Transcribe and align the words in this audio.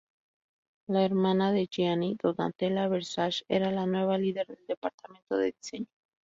La 0.87 1.05
hermana 1.05 1.51
de 1.51 1.67
Gianni, 1.67 2.17
Donatella 2.19 2.87
Versace, 2.87 3.43
era 3.47 3.69
la 3.69 3.85
nueva 3.85 4.17
líder 4.17 4.47
del 4.47 4.65
departamento 4.65 5.37
de 5.37 5.53
diseño. 5.55 5.85